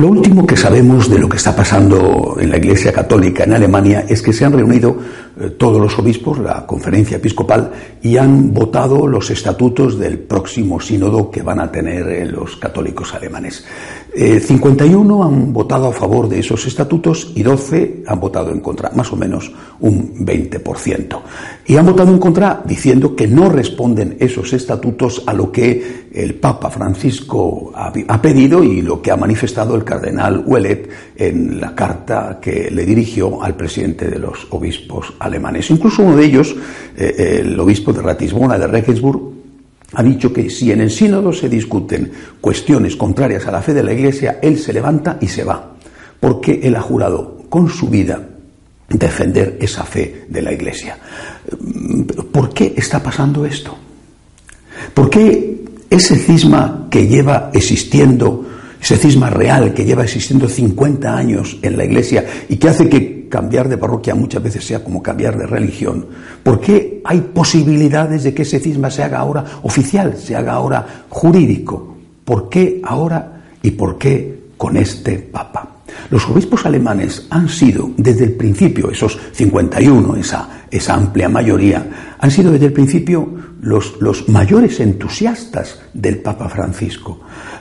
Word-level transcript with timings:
Lo 0.00 0.08
último 0.08 0.46
que 0.46 0.56
sabemos 0.56 1.10
de 1.10 1.18
lo 1.18 1.28
que 1.28 1.36
está 1.36 1.54
pasando 1.54 2.38
en 2.40 2.48
la 2.48 2.56
Iglesia 2.56 2.90
Católica 2.90 3.44
en 3.44 3.52
Alemania 3.52 4.06
es 4.08 4.22
que 4.22 4.32
se 4.32 4.46
han 4.46 4.54
reunido 4.54 4.96
todos 5.56 5.80
los 5.80 5.98
obispos, 5.98 6.38
la 6.38 6.66
conferencia 6.66 7.16
episcopal, 7.16 7.70
y 8.02 8.16
han 8.16 8.52
votado 8.52 9.06
los 9.06 9.30
estatutos 9.30 9.98
del 9.98 10.18
próximo 10.18 10.80
sínodo 10.80 11.30
que 11.30 11.42
van 11.42 11.60
a 11.60 11.70
tener 11.70 12.08
eh, 12.08 12.26
los 12.26 12.56
católicos 12.56 13.14
alemanes. 13.14 13.64
51 14.14 15.22
eh, 15.22 15.26
han 15.26 15.52
votado 15.52 15.88
a 15.88 15.92
favor 15.92 16.28
de 16.28 16.40
esos 16.40 16.66
estatutos 16.66 17.32
y 17.34 17.42
12 17.42 18.02
han 18.06 18.20
votado 18.20 18.50
en 18.50 18.60
contra, 18.60 18.90
más 18.90 19.12
o 19.12 19.16
menos 19.16 19.52
un 19.80 20.26
20%. 20.26 21.20
Y 21.66 21.76
han 21.76 21.86
votado 21.86 22.10
en 22.10 22.18
contra 22.18 22.62
diciendo 22.64 23.14
que 23.14 23.28
no 23.28 23.48
responden 23.48 24.16
esos 24.18 24.52
estatutos 24.52 25.22
a 25.26 25.32
lo 25.32 25.52
que 25.52 26.08
el 26.12 26.34
Papa 26.34 26.70
Francisco 26.70 27.72
ha 27.74 28.20
pedido 28.20 28.64
y 28.64 28.82
lo 28.82 29.00
que 29.00 29.12
ha 29.12 29.16
manifestado 29.16 29.76
el 29.76 29.84
cardenal 29.84 30.44
Ouellet 30.46 30.88
en 31.16 31.60
la 31.60 31.74
carta 31.74 32.38
que 32.42 32.68
le 32.70 32.84
dirigió 32.84 33.42
al 33.42 33.54
presidente 33.54 34.08
de 34.08 34.18
los 34.18 34.46
obispos 34.50 35.12
alemanes. 35.18 35.29
Incluso 35.70 36.02
uno 36.02 36.16
de 36.16 36.24
ellos, 36.24 36.54
eh, 36.96 37.40
el 37.42 37.58
obispo 37.58 37.92
de 37.92 38.02
Ratisbona, 38.02 38.58
de 38.58 38.66
Regensburg, 38.66 39.20
ha 39.92 40.02
dicho 40.02 40.32
que 40.32 40.48
si 40.50 40.70
en 40.70 40.80
el 40.80 40.90
sínodo 40.90 41.32
se 41.32 41.48
discuten 41.48 42.10
cuestiones 42.40 42.96
contrarias 42.96 43.46
a 43.46 43.50
la 43.50 43.62
fe 43.62 43.74
de 43.74 43.82
la 43.82 43.92
Iglesia, 43.92 44.38
él 44.40 44.58
se 44.58 44.72
levanta 44.72 45.18
y 45.20 45.28
se 45.28 45.44
va, 45.44 45.74
porque 46.20 46.60
él 46.62 46.76
ha 46.76 46.80
jurado 46.80 47.44
con 47.48 47.68
su 47.68 47.88
vida 47.88 48.20
defender 48.88 49.58
esa 49.60 49.84
fe 49.84 50.26
de 50.28 50.42
la 50.42 50.52
Iglesia. 50.52 50.96
¿Por 52.32 52.52
qué 52.54 52.74
está 52.76 53.02
pasando 53.02 53.44
esto? 53.44 53.76
¿Por 54.94 55.10
qué 55.10 55.64
ese 55.88 56.16
cisma 56.16 56.86
que 56.90 57.06
lleva 57.06 57.50
existiendo 57.52 58.46
ese 58.80 58.96
cisma 58.96 59.28
real 59.28 59.74
que 59.74 59.84
lleva 59.84 60.04
existiendo 60.04 60.48
50 60.48 61.14
años 61.14 61.58
en 61.62 61.76
la 61.76 61.84
Iglesia 61.84 62.24
y 62.48 62.56
que 62.56 62.68
hace 62.68 62.88
que 62.88 63.19
cambiar 63.30 63.70
de 63.70 63.78
parroquia 63.78 64.14
muchas 64.14 64.42
veces 64.42 64.66
sea 64.66 64.84
como 64.84 65.02
cambiar 65.02 65.38
de 65.38 65.46
religión, 65.46 66.04
¿por 66.42 66.60
qué 66.60 67.00
hay 67.04 67.22
posibilidades 67.22 68.24
de 68.24 68.34
que 68.34 68.42
ese 68.42 68.60
cisma 68.60 68.90
se 68.90 69.02
haga 69.02 69.20
ahora 69.20 69.44
oficial, 69.62 70.18
se 70.18 70.36
haga 70.36 70.52
ahora 70.52 71.04
jurídico? 71.08 71.96
¿Por 72.26 72.50
qué 72.50 72.82
ahora 72.84 73.44
y 73.62 73.70
por 73.70 73.96
qué 73.96 74.50
con 74.58 74.76
este 74.76 75.16
Papa? 75.18 75.76
Los 76.10 76.28
obispos 76.28 76.66
alemanes 76.66 77.26
han 77.30 77.48
sido 77.48 77.90
desde 77.96 78.24
el 78.24 78.32
principio, 78.32 78.90
esos 78.90 79.18
51, 79.32 80.16
esa, 80.16 80.66
esa 80.70 80.94
amplia 80.94 81.30
mayoría, 81.30 82.16
han 82.18 82.30
sido 82.30 82.52
desde 82.52 82.66
el 82.66 82.72
principio 82.72 83.28
los, 83.62 84.00
los 84.00 84.28
mayores 84.28 84.80
entusiastas 84.80 85.80
del 85.94 86.18
Papa 86.18 86.48
Francisco 86.48 87.20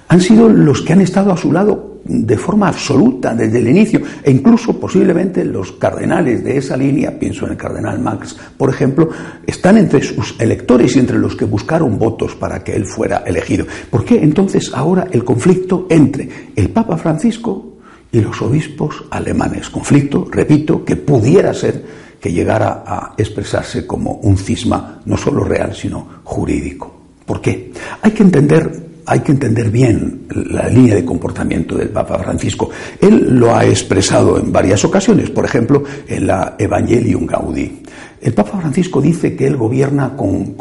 han 0.10 0.22
sido 0.22 0.50
los 0.50 0.82
que 0.82 0.94
han 0.94 1.02
estado 1.02 1.32
a 1.32 1.38
su 1.38 1.54
lado 1.54 1.89
de 2.04 2.38
forma 2.38 2.68
absoluta 2.68 3.34
desde 3.34 3.60
el 3.60 3.68
inicio, 3.68 4.02
e 4.24 4.32
incluso 4.32 4.80
posiblemente 4.80 5.46
los 5.46 5.74
cardenales 5.74 6.44
de 6.44 6.58
esa 6.58 6.76
línea, 6.76 7.18
pienso 7.18 7.46
en 7.46 7.52
el 7.52 7.58
cardenal 7.58 8.00
Max, 8.00 8.36
por 8.58 8.70
ejemplo, 8.70 9.10
están 9.46 9.78
entre 9.78 10.02
sus 10.02 10.36
electores 10.40 10.96
y 10.96 11.00
entre 11.00 11.20
los 11.20 11.36
que 11.36 11.46
buscaron 11.46 12.00
votos 12.00 12.36
para 12.36 12.64
que 12.64 12.76
él 12.76 12.86
fuera 12.86 13.24
elegido. 13.26 13.66
¿Por 13.90 14.06
qué 14.06 14.24
entonces 14.24 14.72
ahora 14.74 15.08
el 15.12 15.24
conflicto 15.24 15.86
entre 15.90 16.52
el 16.56 16.70
Papa 16.70 16.98
Francisco 16.98 17.78
y 18.12 18.22
los 18.22 18.42
obispos 18.42 19.06
alemanes? 19.12 19.70
Conflicto, 19.70 20.28
repito, 20.32 20.84
que 20.84 20.96
pudiera 20.96 21.54
ser 21.54 22.10
que 22.20 22.34
llegara 22.34 22.84
a 22.86 23.14
expresarse 23.18 23.88
como 23.88 24.14
un 24.24 24.38
cisma 24.38 25.02
no 25.06 25.16
solo 25.16 25.44
real, 25.44 25.74
sino 25.74 26.06
jurídico. 26.24 27.00
¿Por 27.26 27.40
qué? 27.40 27.72
Hay 28.02 28.12
que 28.12 28.24
entender 28.24 28.89
hay 29.10 29.22
que 29.22 29.32
entender 29.32 29.72
bien 29.72 30.28
la 30.52 30.68
línea 30.70 30.94
de 30.94 31.04
comportamiento 31.04 31.76
del 31.76 31.90
Papa 31.90 32.20
Francisco. 32.20 32.70
Él 33.02 33.40
lo 33.40 33.56
ha 33.56 33.66
expresado 33.66 34.38
en 34.38 34.52
varias 34.52 34.86
ocasiones, 34.86 35.32
por 35.32 35.46
ejemplo, 35.46 35.84
en 36.08 36.28
la 36.28 36.56
Evangelium 36.60 37.26
Gaudi. 37.26 37.82
El 38.22 38.34
Papa 38.34 38.60
Francisco 38.60 39.02
dice 39.02 39.36
que 39.36 39.48
él 39.48 39.56
gobierna 39.56 40.16
con, 40.16 40.54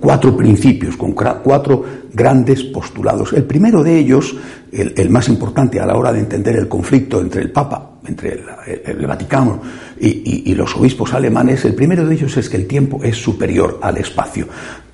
cuatro 0.00 0.36
principios, 0.36 0.96
con 0.96 1.12
cuatro 1.12 1.84
grandes 2.12 2.64
postulados. 2.64 3.32
El 3.34 3.44
primero 3.44 3.84
de 3.84 3.98
ellos, 3.98 4.34
el, 4.72 5.10
más 5.10 5.28
importante 5.28 5.78
a 5.78 5.86
la 5.86 5.94
hora 5.94 6.12
de 6.12 6.20
entender 6.20 6.56
el 6.56 6.68
conflicto 6.68 7.20
entre 7.20 7.42
el 7.42 7.52
Papa, 7.52 7.98
entre 8.04 8.40
el, 8.86 9.06
Vaticano 9.06 9.60
y, 10.00 10.50
y 10.50 10.54
los 10.54 10.74
obispos 10.74 11.12
alemanes, 11.14 11.64
el 11.66 11.74
primero 11.74 12.04
de 12.04 12.14
ellos 12.14 12.36
es 12.36 12.48
que 12.48 12.56
el 12.56 12.66
tiempo 12.66 12.98
es 13.04 13.16
superior 13.16 13.78
al 13.80 13.98
espacio. 13.98 14.48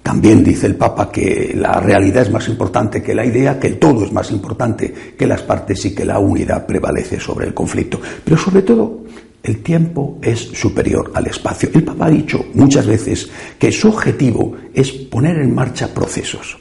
También 0.08 0.42
dice 0.42 0.66
el 0.66 0.76
Papa 0.76 1.12
que 1.12 1.52
la 1.54 1.80
realidad 1.80 2.22
es 2.22 2.30
más 2.30 2.48
importante 2.48 3.02
que 3.02 3.14
la 3.14 3.26
idea, 3.26 3.60
que 3.60 3.66
el 3.66 3.78
todo 3.78 4.06
es 4.06 4.10
más 4.10 4.30
importante 4.30 5.12
que 5.19 5.26
las 5.26 5.42
partes 5.42 5.84
y 5.84 5.94
que 5.94 6.06
la 6.06 6.19
unidad 6.19 6.64
prevalece 6.64 7.20
sobre 7.20 7.46
el 7.46 7.52
conflicto. 7.52 8.00
Pero 8.24 8.38
sobre 8.38 8.62
todo, 8.62 9.04
el 9.42 9.62
tiempo 9.62 10.19
es 10.22 10.38
superior 10.38 11.12
al 11.14 11.26
espacio. 11.26 11.69
El 11.74 11.84
Papa 11.84 12.06
ha 12.06 12.10
dicho 12.10 12.42
muchas 12.54 12.86
veces 12.86 13.28
que 13.58 13.70
su 13.70 13.88
objetivo 13.88 14.56
es 14.72 14.92
poner 14.92 15.36
en 15.41 15.54
marcha 15.54 15.92
procesos. 15.92 16.56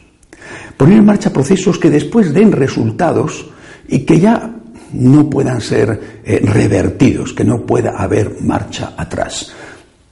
Poner 0.75 0.97
en 0.97 1.05
marcha 1.05 1.31
procesos 1.31 1.79
que 1.79 1.89
después 1.89 2.33
den 2.33 2.51
resultados 2.51 3.49
y 3.87 3.99
que 3.99 4.19
ya 4.19 4.55
no 4.91 5.29
puedan 5.29 5.61
ser 5.61 6.21
eh, 6.25 6.41
revertidos, 6.43 7.31
que 7.31 7.45
no 7.45 7.65
pueda 7.65 7.91
haber 7.91 8.41
marcha 8.41 8.93
atrás 8.97 9.53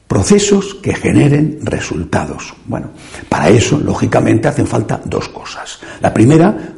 procesos 0.08 0.76
que 0.76 0.94
generen 0.94 1.60
resultados. 1.64 2.54
Bueno, 2.66 2.92
para 3.30 3.50
eso, 3.50 3.80
lógicamente, 3.80 4.48
hacen 4.48 4.68
falta 4.68 5.02
dos 5.04 5.30
cosas. 5.30 5.80
La 6.02 6.14
primera, 6.14 6.76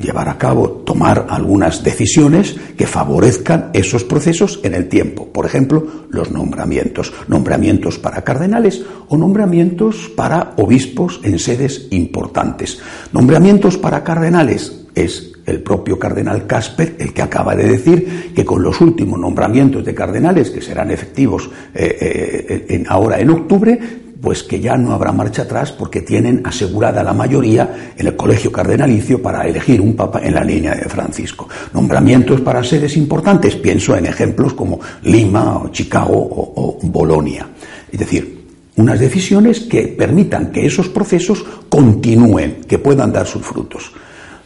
llevar 0.00 0.28
a 0.28 0.38
cabo, 0.38 0.68
tomar 0.84 1.26
algunas 1.28 1.82
decisiones 1.82 2.56
que 2.76 2.86
favorezcan 2.86 3.70
esos 3.72 4.04
procesos 4.04 4.60
en 4.62 4.74
el 4.74 4.88
tiempo. 4.88 5.28
Por 5.32 5.46
ejemplo, 5.46 6.06
los 6.10 6.30
nombramientos. 6.30 7.12
Nombramientos 7.26 7.98
para 7.98 8.22
cardenales 8.22 8.82
o 9.08 9.16
nombramientos 9.16 10.10
para 10.14 10.54
obispos 10.56 11.20
en 11.24 11.38
sedes 11.38 11.88
importantes. 11.90 12.78
Nombramientos 13.12 13.76
para 13.76 14.04
cardenales 14.04 14.86
es 14.94 15.32
el 15.48 15.62
propio 15.62 15.98
cardenal 15.98 16.46
Casper 16.46 16.96
el 16.98 17.12
que 17.12 17.22
acaba 17.22 17.54
de 17.56 17.68
decir 17.68 18.32
que 18.34 18.44
con 18.44 18.62
los 18.62 18.80
últimos 18.80 19.18
nombramientos 19.18 19.84
de 19.84 19.94
cardenales, 19.94 20.50
que 20.50 20.60
serán 20.60 20.90
efectivos 20.90 21.50
eh, 21.74 22.66
eh, 22.68 22.84
ahora 22.88 23.18
en 23.18 23.30
octubre, 23.30 23.78
pues 24.20 24.42
que 24.42 24.60
ya 24.60 24.76
no 24.76 24.92
habrá 24.92 25.12
marcha 25.12 25.42
atrás 25.42 25.70
porque 25.72 26.02
tienen 26.02 26.42
asegurada 26.44 27.02
la 27.02 27.12
mayoría 27.12 27.92
en 27.96 28.06
el 28.06 28.16
colegio 28.16 28.50
cardenalicio 28.50 29.22
para 29.22 29.46
elegir 29.46 29.80
un 29.80 29.94
papa 29.94 30.20
en 30.22 30.34
la 30.34 30.42
línea 30.42 30.74
de 30.74 30.88
Francisco. 30.88 31.48
Nombramientos 31.72 32.40
para 32.40 32.64
sedes 32.64 32.96
importantes, 32.96 33.54
pienso 33.54 33.96
en 33.96 34.06
ejemplos 34.06 34.54
como 34.54 34.80
Lima 35.04 35.58
o 35.58 35.68
Chicago 35.68 36.14
o 36.14 36.78
Bolonia. 36.82 37.48
Es 37.90 37.98
decir, 37.98 38.38
unas 38.76 39.00
decisiones 39.00 39.60
que 39.60 39.88
permitan 39.88 40.52
que 40.52 40.66
esos 40.66 40.88
procesos 40.88 41.44
continúen, 41.68 42.58
que 42.66 42.78
puedan 42.78 43.12
dar 43.12 43.26
sus 43.26 43.42
frutos. 43.42 43.92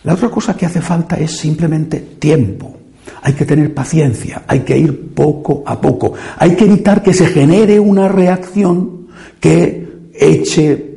La 0.04 0.14
otra 0.14 0.28
cosa 0.28 0.56
que 0.56 0.66
hace 0.66 0.80
falta 0.80 1.16
es 1.16 1.36
simplemente 1.36 2.00
tiempo. 2.18 2.76
Hay 3.22 3.34
que 3.34 3.44
tener 3.44 3.72
paciencia, 3.72 4.42
hay 4.46 4.60
que 4.60 4.76
ir 4.76 5.12
poco 5.14 5.62
a 5.66 5.80
poco, 5.80 6.14
hay 6.38 6.56
que 6.56 6.64
evitar 6.64 7.02
que 7.02 7.12
se 7.12 7.26
genere 7.26 7.78
una 7.78 8.08
reacción 8.08 9.06
que 9.40 10.08
eche 10.14 10.91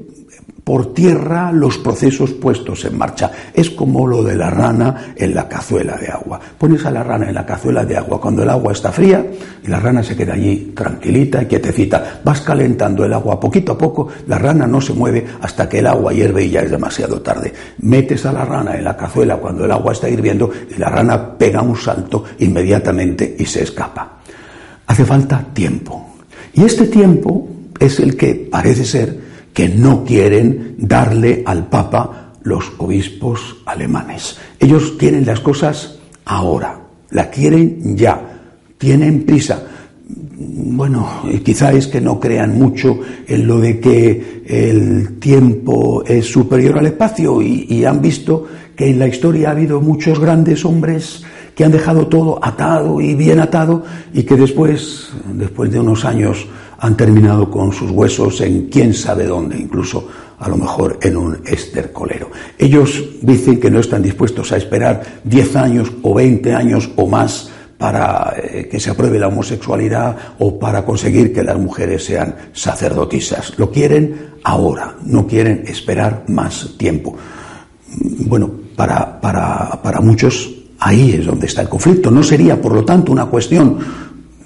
por 0.66 0.96
tierra 0.96 1.52
los 1.52 1.78
procesos 1.78 2.32
puestos 2.34 2.86
en 2.86 2.98
marcha. 2.98 3.32
Es 3.54 3.70
como 3.70 4.08
lo 4.08 4.24
de 4.24 4.36
la 4.36 4.50
rana 4.50 5.14
en 5.16 5.36
la 5.36 5.48
cazuela 5.48 5.96
de 5.96 6.08
agua. 6.08 6.40
Pones 6.58 6.84
a 6.86 6.92
la 6.92 7.04
rana 7.04 7.30
en 7.30 7.36
la 7.36 7.46
cazuela 7.46 7.86
de 7.86 7.96
agua 7.96 8.20
cuando 8.20 8.42
el 8.42 8.50
agua 8.50 8.74
está 8.74 8.92
fría 8.92 9.24
y 9.64 9.68
la 9.68 9.80
rana 9.80 10.02
se 10.02 10.16
queda 10.18 10.34
allí 10.34 10.74
tranquilita 10.76 11.44
y 11.44 11.46
quietecita. 11.46 12.20
Vas 12.24 12.42
calentando 12.42 13.06
el 13.06 13.14
agua 13.14 13.40
poquito 13.40 13.74
a 13.74 13.78
poco, 13.78 14.08
la 14.26 14.40
rana 14.40 14.66
no 14.66 14.82
se 14.82 14.94
mueve 14.94 15.24
hasta 15.40 15.70
que 15.70 15.80
el 15.80 15.88
agua 15.88 16.12
hierve 16.14 16.46
y 16.46 16.50
ya 16.50 16.62
es 16.62 16.72
demasiado 16.72 17.22
tarde. 17.22 17.54
Metes 17.78 18.26
a 18.26 18.34
la 18.34 18.44
rana 18.44 18.76
en 18.76 18.86
la 18.86 18.98
cazuela 18.98 19.38
cuando 19.38 19.66
el 19.66 19.72
agua 19.72 19.94
está 19.94 20.10
hirviendo 20.10 20.50
y 20.76 20.80
la 20.80 20.90
rana 20.90 21.38
pega 21.38 21.62
un 21.62 21.78
salto 21.78 22.24
inmediatamente 22.40 23.36
y 23.38 23.46
se 23.46 23.62
escapa. 23.62 24.18
Hace 24.88 25.06
falta 25.06 25.46
tiempo. 25.54 26.16
Y 26.54 26.64
este 26.64 26.88
tiempo 26.88 27.48
es 27.80 28.00
el 28.00 28.18
que 28.18 28.50
parece 28.50 28.84
ser 28.84 29.25
que 29.56 29.70
no 29.70 30.04
quieren 30.04 30.76
darle 30.78 31.42
al 31.46 31.68
Papa 31.70 32.34
los 32.44 32.74
obispos 32.78 33.64
alemanes. 33.66 34.38
Ellos 34.60 34.94
quieren 35.00 35.26
las 35.26 35.40
cosas 35.40 35.98
ahora, 36.26 36.78
la 37.12 37.30
quieren 37.32 37.96
ya, 37.96 38.42
tienen 38.78 39.26
prisa. 39.26 39.66
Bueno, 40.08 41.24
quizá 41.44 41.72
es 41.72 41.88
que 41.88 42.02
no 42.02 42.20
crean 42.20 42.60
mucho 42.60 43.00
en 43.26 43.48
lo 43.48 43.62
de 43.62 43.80
que 43.80 44.44
el 44.46 45.20
tiempo 45.20 46.04
es 46.06 46.26
superior 46.26 46.78
al 46.78 46.88
espacio 46.88 47.42
y, 47.42 47.66
y 47.70 47.86
han 47.86 48.02
visto 48.02 48.46
que 48.76 48.90
en 48.90 49.00
la 49.00 49.08
historia 49.08 49.48
ha 49.48 49.52
habido 49.52 49.80
muchos 49.80 50.20
grandes 50.20 50.66
hombres 50.66 51.24
que 51.56 51.64
han 51.64 51.72
dejado 51.72 52.08
todo 52.08 52.40
atado 52.44 53.00
y 53.00 53.16
bien 53.16 53.40
atado 53.40 53.86
y 54.14 54.24
que 54.24 54.36
después, 54.36 55.12
después 55.34 55.72
de 55.72 55.80
unos 55.80 56.04
años, 56.04 56.46
han 56.80 56.98
terminado 56.98 57.50
con 57.50 57.72
sus 57.72 57.92
huesos 57.92 58.42
en 58.42 58.68
quién 58.68 58.94
sabe 58.94 59.26
dónde, 59.26 59.58
incluso 59.58 60.08
a 60.40 60.50
lo 60.50 60.58
mejor 60.58 61.00
en 61.02 61.18
un 61.18 61.42
estercolero. 61.46 62.30
Ellos 62.58 63.04
dicen 63.22 63.60
que 63.60 63.72
no 63.72 63.80
están 63.80 64.02
dispuestos 64.02 64.52
a 64.52 64.58
esperar 64.58 65.22
10 65.24 65.56
años 65.56 65.92
o 66.02 66.14
20 66.14 66.54
años 66.54 66.90
o 66.96 67.08
más 67.08 67.50
para 67.78 68.34
eh, 68.38 68.68
que 68.70 68.80
se 68.80 68.90
apruebe 68.90 69.20
la 69.20 69.28
homosexualidad 69.28 70.16
o 70.40 70.58
para 70.60 70.86
conseguir 70.86 71.34
que 71.34 71.44
las 71.44 71.58
mujeres 71.58 72.06
sean 72.06 72.36
sacerdotisas. 72.54 73.58
Lo 73.58 73.72
quieren 73.72 74.36
ahora, 74.44 74.96
no 75.04 75.28
quieren 75.28 75.64
esperar 75.68 76.24
más 76.28 76.76
tiempo. 76.78 77.16
Bueno, 78.26 78.52
para, 78.76 79.20
para, 79.22 79.82
para 79.82 80.02
muchos 80.02 80.56
Ahí 80.80 81.14
es 81.14 81.26
donde 81.26 81.48
está 81.48 81.62
el 81.62 81.70
conflicto. 81.70 82.12
No 82.12 82.22
sería, 82.22 82.62
por 82.62 82.74
lo 82.74 82.84
tanto, 82.84 83.12
una 83.12 83.26
cuestión, 83.26 83.78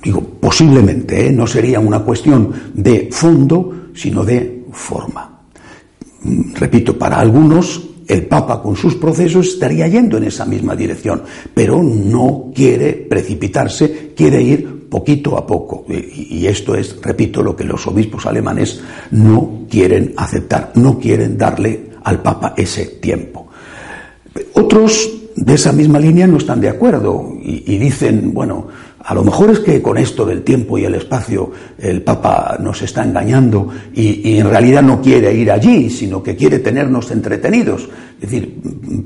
digo, 0.03 0.21
posiblemente, 0.39 1.27
¿eh? 1.27 1.31
no 1.31 1.47
sería 1.47 1.79
una 1.79 1.99
cuestión 1.99 2.51
de 2.73 3.09
fondo, 3.11 3.89
sino 3.93 4.23
de 4.23 4.65
forma. 4.71 5.39
Mm, 6.23 6.53
repito, 6.55 6.97
para 6.97 7.19
algunos 7.19 7.89
el 8.07 8.25
Papa 8.25 8.61
con 8.61 8.75
sus 8.75 8.95
procesos 8.95 9.47
estaría 9.49 9.87
yendo 9.87 10.17
en 10.17 10.23
esa 10.23 10.43
misma 10.45 10.75
dirección, 10.75 11.21
pero 11.53 11.83
no 11.83 12.51
quiere 12.53 12.93
precipitarse, 12.93 14.13
quiere 14.15 14.41
ir 14.41 14.89
poquito 14.89 15.37
a 15.37 15.45
poco. 15.45 15.85
Y 15.87 16.47
esto 16.47 16.73
es, 16.73 16.99
repito, 17.01 17.43
lo 17.43 17.55
que 17.55 17.63
los 17.63 17.85
obispos 17.85 18.25
alemanes 18.25 18.81
no 19.11 19.65
quieren 19.69 20.13
aceptar, 20.17 20.71
no 20.75 20.97
quieren 20.97 21.37
darle 21.37 21.91
al 22.03 22.21
Papa 22.23 22.55
ese 22.57 22.85
tiempo. 22.85 23.47
Otros 24.53 25.09
de 25.35 25.53
esa 25.53 25.71
misma 25.71 25.99
línea 25.99 26.27
no 26.27 26.37
están 26.37 26.59
de 26.59 26.69
acuerdo 26.69 27.31
y, 27.41 27.77
dicen, 27.77 28.33
bueno, 28.33 28.67
a 29.03 29.13
lo 29.13 29.23
mejor 29.23 29.49
es 29.49 29.59
que 29.59 29.81
con 29.81 29.97
esto 29.97 30.25
del 30.25 30.43
tiempo 30.43 30.77
y 30.77 30.83
el 30.83 30.93
espacio 30.95 31.51
el 31.77 32.01
Papa 32.01 32.57
nos 32.59 32.81
está 32.81 33.03
engañando 33.03 33.69
y, 33.93 34.37
en 34.37 34.49
realidad 34.49 34.83
no 34.83 35.01
quiere 35.01 35.33
ir 35.33 35.51
allí, 35.51 35.89
sino 35.89 36.21
que 36.21 36.35
quiere 36.35 36.59
tenernos 36.59 37.09
entretenidos. 37.11 37.87
Es 38.21 38.29
decir, 38.29 38.59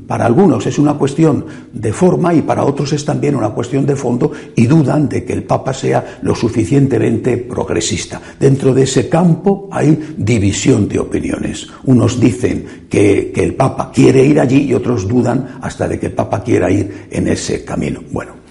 para 0.07 0.25
algunos 0.25 0.65
es 0.65 0.79
una 0.79 0.95
cuestión 0.95 1.45
de 1.71 1.93
forma 1.93 2.33
y 2.33 2.41
para 2.41 2.65
otros 2.65 2.91
es 2.93 3.05
también 3.05 3.35
una 3.35 3.51
cuestión 3.51 3.85
de 3.85 3.95
fondo 3.95 4.31
y 4.55 4.65
dudan 4.65 5.07
de 5.07 5.23
que 5.23 5.33
el 5.33 5.43
Papa 5.43 5.73
sea 5.73 6.19
lo 6.23 6.35
suficientemente 6.35 7.37
progresista. 7.37 8.19
Dentro 8.39 8.73
de 8.73 8.83
ese 8.83 9.07
campo 9.07 9.69
hay 9.71 10.15
división 10.17 10.87
de 10.89 10.99
opiniones. 10.99 11.67
Unos 11.85 12.19
dicen 12.19 12.87
que, 12.89 13.31
que 13.33 13.43
el 13.43 13.53
Papa 13.53 13.91
quiere 13.93 14.25
ir 14.25 14.39
allí 14.39 14.63
y 14.63 14.73
otros 14.73 15.07
dudan 15.07 15.59
hasta 15.61 15.87
de 15.87 15.99
que 15.99 16.07
el 16.07 16.13
Papa 16.13 16.43
quiera 16.43 16.71
ir 16.71 17.07
en 17.11 17.27
ese 17.27 17.63
camino. 17.63 18.01
Bueno, 18.11 18.42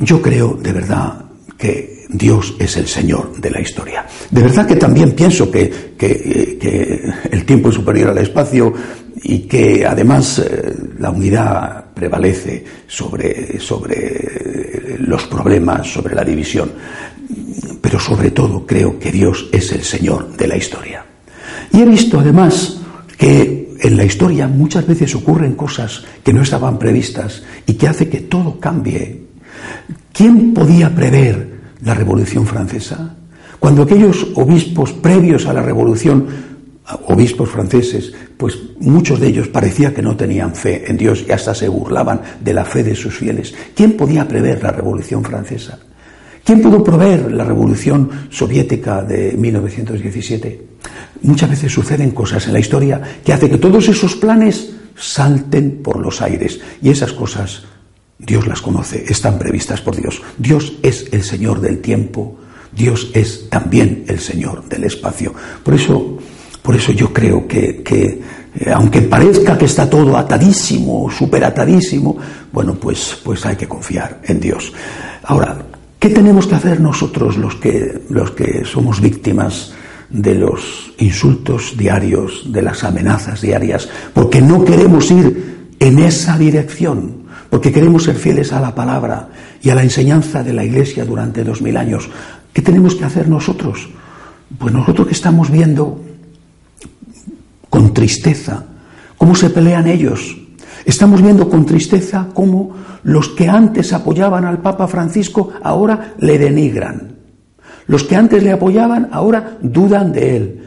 yo 0.00 0.20
creo 0.20 0.58
de 0.60 0.72
verdad 0.72 1.24
que 1.56 2.06
Dios 2.08 2.56
es 2.58 2.76
el 2.76 2.88
Señor 2.88 3.40
de 3.40 3.50
la 3.50 3.60
historia. 3.60 4.06
De 4.30 4.42
verdad 4.42 4.66
que 4.66 4.76
también 4.76 5.12
pienso 5.12 5.50
que, 5.50 5.94
eh, 5.98 7.12
el 7.30 7.44
tiempo 7.44 7.68
es 7.68 7.76
superior 7.76 8.10
al 8.10 8.18
espacio 8.18 8.72
y 9.22 9.40
que 9.40 9.86
además 9.86 10.38
eh, 10.38 10.74
la 10.98 11.10
unidad 11.10 11.84
prevalece 11.94 12.64
sobre, 12.86 13.60
sobre 13.60 14.96
los 14.98 15.24
problemas, 15.26 15.86
sobre 15.86 16.14
la 16.14 16.24
división. 16.24 16.72
Pero 17.80 18.00
sobre 18.00 18.30
todo 18.30 18.66
creo 18.66 18.98
que 18.98 19.12
Dios 19.12 19.48
es 19.52 19.70
el 19.72 19.82
Señor 19.82 20.36
de 20.36 20.48
la 20.48 20.56
historia. 20.56 21.04
Y 21.72 21.80
he 21.80 21.84
visto 21.84 22.18
además 22.18 22.80
que 23.16 23.76
en 23.80 23.96
la 23.96 24.04
historia 24.04 24.48
muchas 24.48 24.86
veces 24.86 25.14
ocurren 25.14 25.54
cosas 25.54 26.02
que 26.24 26.32
no 26.32 26.42
estaban 26.42 26.78
previstas 26.78 27.42
y 27.66 27.74
que 27.74 27.88
hace 27.88 28.08
que 28.08 28.20
todo 28.20 28.58
cambie 28.58 29.29
¿Quién 30.12 30.52
podía 30.54 30.94
prever 30.94 31.50
la 31.84 31.94
Revolución 31.94 32.46
Francesa? 32.46 33.16
Cuando 33.58 33.82
aquellos 33.82 34.28
obispos 34.34 34.92
previos 34.92 35.46
a 35.46 35.52
la 35.52 35.62
Revolución, 35.62 36.26
obispos 37.06 37.50
franceses, 37.50 38.12
pues 38.36 38.58
muchos 38.80 39.20
de 39.20 39.28
ellos 39.28 39.48
parecía 39.48 39.92
que 39.94 40.02
no 40.02 40.16
tenían 40.16 40.54
fe 40.54 40.90
en 40.90 40.96
Dios 40.96 41.24
y 41.28 41.32
hasta 41.32 41.54
se 41.54 41.68
burlaban 41.68 42.20
de 42.40 42.54
la 42.54 42.64
fe 42.64 42.82
de 42.82 42.94
sus 42.94 43.14
fieles. 43.14 43.54
¿Quién 43.74 43.92
podía 43.92 44.26
prever 44.26 44.62
la 44.62 44.72
Revolución 44.72 45.22
Francesa? 45.22 45.78
¿Quién 46.42 46.62
pudo 46.62 46.82
prever 46.82 47.30
la 47.30 47.44
Revolución 47.44 48.10
Soviética 48.30 49.02
de 49.02 49.34
1917? 49.36 50.62
Muchas 51.22 51.50
veces 51.50 51.72
suceden 51.72 52.12
cosas 52.12 52.46
en 52.46 52.54
la 52.54 52.60
historia 52.60 53.00
que 53.24 53.32
hacen 53.32 53.50
que 53.50 53.58
todos 53.58 53.88
esos 53.88 54.16
planes 54.16 54.70
salten 54.96 55.82
por 55.82 56.00
los 56.00 56.22
aires 56.22 56.60
y 56.82 56.90
esas 56.90 57.12
cosas 57.12 57.64
Dios 58.20 58.46
las 58.46 58.60
conoce, 58.60 59.04
están 59.08 59.38
previstas 59.38 59.80
por 59.80 59.96
Dios. 59.96 60.22
Dios 60.36 60.74
es 60.82 61.06
el 61.12 61.22
Señor 61.22 61.60
del 61.60 61.80
tiempo, 61.80 62.36
Dios 62.72 63.10
es 63.14 63.48
también 63.48 64.04
el 64.06 64.20
Señor 64.20 64.68
del 64.68 64.84
espacio. 64.84 65.34
Por 65.64 65.74
eso, 65.74 66.18
por 66.62 66.76
eso 66.76 66.92
yo 66.92 67.12
creo 67.12 67.48
que, 67.48 67.82
eh, 67.90 68.70
aunque 68.72 69.02
parezca 69.02 69.56
que 69.56 69.64
está 69.64 69.88
todo 69.88 70.16
atadísimo, 70.16 71.10
súper 71.10 71.44
atadísimo, 71.44 72.16
bueno, 72.52 72.74
pues, 72.74 73.18
pues 73.24 73.44
hay 73.46 73.56
que 73.56 73.66
confiar 73.66 74.20
en 74.24 74.38
Dios. 74.38 74.72
Ahora, 75.24 75.56
¿qué 75.98 76.10
tenemos 76.10 76.46
que 76.46 76.54
hacer 76.54 76.80
nosotros 76.80 77.36
los 77.36 77.56
que, 77.56 78.02
los 78.10 78.32
que 78.32 78.64
somos 78.64 79.00
víctimas 79.00 79.72
de 80.10 80.34
los 80.34 80.92
insultos 80.98 81.76
diarios, 81.76 82.52
de 82.52 82.62
las 82.62 82.84
amenazas 82.84 83.40
diarias, 83.40 83.88
porque 84.12 84.42
no 84.42 84.64
queremos 84.64 85.10
ir 85.10 85.70
en 85.78 85.98
esa 86.00 86.36
dirección? 86.36 87.19
Porque 87.50 87.72
queremos 87.72 88.04
ser 88.04 88.14
fieles 88.14 88.52
a 88.52 88.60
la 88.60 88.74
palabra 88.74 89.28
y 89.60 89.70
a 89.70 89.74
la 89.74 89.82
enseñanza 89.82 90.42
de 90.42 90.52
la 90.52 90.64
Iglesia 90.64 91.04
durante 91.04 91.42
dos 91.42 91.60
mil 91.60 91.76
años. 91.76 92.08
¿Qué 92.52 92.62
tenemos 92.62 92.94
que 92.94 93.04
hacer 93.04 93.28
nosotros? 93.28 93.90
Pues 94.56 94.72
nosotros 94.72 95.08
que 95.08 95.14
estamos 95.14 95.50
viendo 95.50 96.00
con 97.68 97.92
tristeza 97.92 98.64
cómo 99.18 99.34
se 99.34 99.50
pelean 99.50 99.86
ellos. 99.88 100.36
Estamos 100.84 101.20
viendo 101.20 101.50
con 101.50 101.66
tristeza 101.66 102.28
cómo 102.32 102.74
los 103.02 103.28
que 103.28 103.48
antes 103.48 103.92
apoyaban 103.92 104.44
al 104.44 104.62
Papa 104.62 104.86
Francisco 104.88 105.52
ahora 105.62 106.14
le 106.18 106.38
denigran. 106.38 107.16
Los 107.86 108.04
que 108.04 108.16
antes 108.16 108.42
le 108.42 108.52
apoyaban 108.52 109.08
ahora 109.12 109.58
dudan 109.60 110.12
de 110.12 110.36
él 110.36 110.59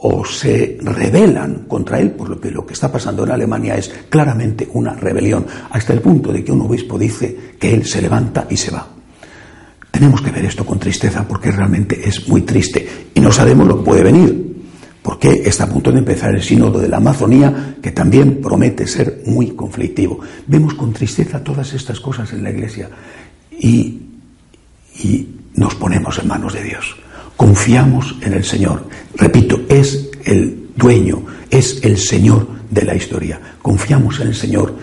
o 0.00 0.24
se 0.24 0.78
rebelan 0.80 1.64
contra 1.68 2.00
él, 2.00 2.10
por 2.10 2.28
lo 2.28 2.40
que 2.40 2.50
lo 2.50 2.66
que 2.66 2.74
está 2.74 2.90
pasando 2.90 3.24
en 3.24 3.30
Alemania 3.30 3.76
es 3.76 3.90
claramente 4.08 4.68
una 4.72 4.94
rebelión, 4.94 5.46
hasta 5.70 5.92
el 5.92 6.00
punto 6.00 6.32
de 6.32 6.44
que 6.44 6.52
un 6.52 6.62
obispo 6.62 6.98
dice 6.98 7.54
que 7.58 7.72
él 7.72 7.84
se 7.86 8.02
levanta 8.02 8.46
y 8.50 8.56
se 8.56 8.70
va. 8.70 8.86
Tenemos 9.90 10.20
que 10.20 10.30
ver 10.30 10.44
esto 10.44 10.66
con 10.66 10.78
tristeza 10.78 11.26
porque 11.26 11.50
realmente 11.50 12.06
es 12.06 12.28
muy 12.28 12.42
triste 12.42 12.86
y 13.14 13.20
no 13.20 13.30
sabemos 13.30 13.68
lo 13.68 13.78
que 13.78 13.84
puede 13.84 14.02
venir, 14.02 14.64
porque 15.00 15.42
está 15.44 15.64
a 15.64 15.68
punto 15.68 15.92
de 15.92 16.00
empezar 16.00 16.34
el 16.34 16.42
sínodo 16.42 16.80
de 16.80 16.88
la 16.88 16.96
Amazonía, 16.96 17.76
que 17.80 17.92
también 17.92 18.40
promete 18.40 18.86
ser 18.86 19.22
muy 19.26 19.52
conflictivo. 19.52 20.20
Vemos 20.46 20.74
con 20.74 20.92
tristeza 20.92 21.42
todas 21.42 21.72
estas 21.72 22.00
cosas 22.00 22.32
en 22.32 22.42
la 22.42 22.50
Iglesia 22.50 22.90
y, 23.52 24.00
y 25.02 25.28
nos 25.54 25.74
ponemos 25.76 26.18
en 26.18 26.28
manos 26.28 26.52
de 26.52 26.64
Dios 26.64 26.96
confiamos 27.36 28.16
en 28.22 28.34
el 28.34 28.44
Señor. 28.44 28.88
Repito, 29.16 29.60
es 29.68 30.10
el 30.24 30.70
dueño, 30.76 31.24
es 31.50 31.84
el 31.84 31.98
Señor 31.98 32.48
de 32.70 32.84
la 32.84 32.94
historia. 32.94 33.40
Confiamos 33.62 34.20
en 34.20 34.28
el 34.28 34.34
Señor 34.34 34.74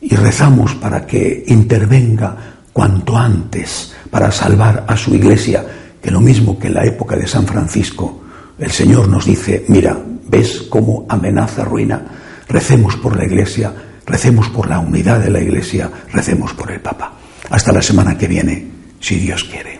y 0.00 0.14
rezamos 0.14 0.74
para 0.74 1.06
que 1.06 1.44
intervenga 1.48 2.36
cuanto 2.72 3.16
antes 3.16 3.92
para 4.10 4.30
salvar 4.32 4.84
a 4.86 4.96
su 4.96 5.14
iglesia, 5.14 5.64
que 6.02 6.10
lo 6.10 6.20
mismo 6.20 6.58
que 6.58 6.68
en 6.68 6.74
la 6.74 6.84
época 6.84 7.16
de 7.16 7.26
San 7.26 7.46
Francisco, 7.46 8.22
el 8.58 8.70
Señor 8.70 9.08
nos 9.08 9.26
dice, 9.26 9.64
mira, 9.68 9.98
¿ves 10.28 10.62
cómo 10.68 11.06
amenaza 11.08 11.64
ruina? 11.64 12.02
Recemos 12.48 12.96
por 12.96 13.16
la 13.16 13.24
iglesia, 13.24 13.72
recemos 14.06 14.48
por 14.48 14.68
la 14.68 14.78
unidad 14.78 15.20
de 15.20 15.30
la 15.30 15.40
iglesia, 15.40 15.90
recemos 16.12 16.54
por 16.54 16.70
el 16.70 16.80
Papa. 16.80 17.14
Hasta 17.50 17.72
la 17.72 17.82
semana 17.82 18.16
que 18.16 18.28
viene, 18.28 18.66
si 19.00 19.18
Dios 19.18 19.44
quiere. 19.44 19.79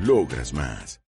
Logras 0.00 0.52
más. 0.52 1.02